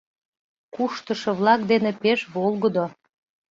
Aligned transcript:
Куштышо-влак 0.73 1.61
дене 1.71 1.91
пеш 2.01 2.19
волгыдо. 2.33 2.85